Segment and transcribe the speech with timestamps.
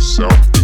[0.00, 0.59] yourself.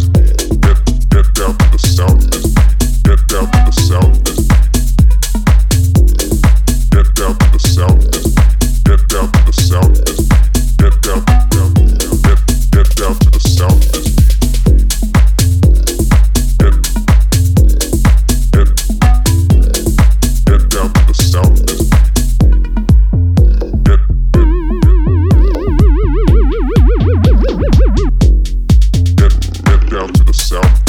[30.50, 30.85] yourself.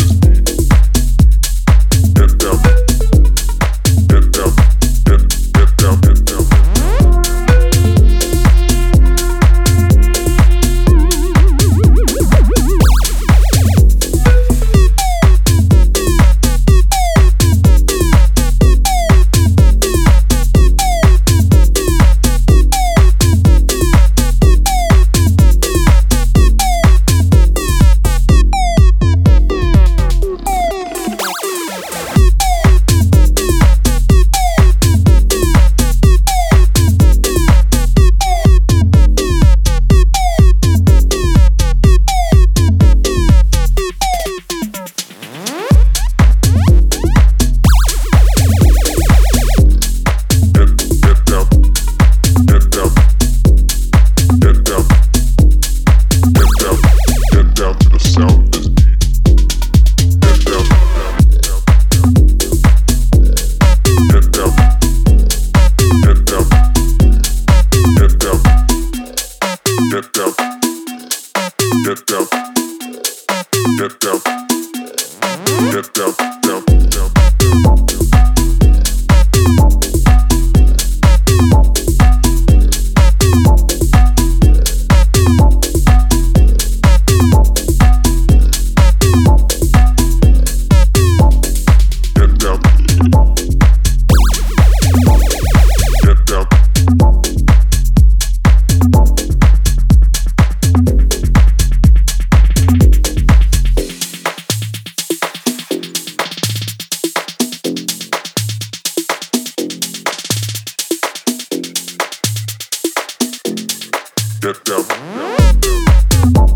[114.42, 114.68] Sound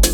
[0.05, 0.10] is